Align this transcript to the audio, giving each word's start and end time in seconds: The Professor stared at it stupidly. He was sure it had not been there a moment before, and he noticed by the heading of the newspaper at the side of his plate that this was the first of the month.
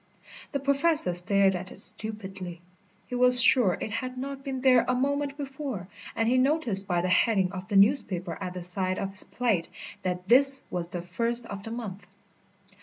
The 0.51 0.59
Professor 0.59 1.13
stared 1.13 1.55
at 1.55 1.71
it 1.71 1.79
stupidly. 1.79 2.59
He 3.05 3.13
was 3.13 3.39
sure 3.39 3.77
it 3.79 3.91
had 3.91 4.17
not 4.17 4.43
been 4.43 4.61
there 4.61 4.83
a 4.87 4.95
moment 4.95 5.37
before, 5.37 5.89
and 6.15 6.27
he 6.27 6.39
noticed 6.39 6.87
by 6.87 7.01
the 7.01 7.07
heading 7.07 7.51
of 7.51 7.67
the 7.67 7.75
newspaper 7.75 8.35
at 8.41 8.55
the 8.55 8.63
side 8.63 8.97
of 8.97 9.11
his 9.11 9.25
plate 9.25 9.69
that 10.01 10.27
this 10.27 10.63
was 10.71 10.89
the 10.89 11.03
first 11.03 11.45
of 11.45 11.61
the 11.61 11.69
month. 11.69 12.07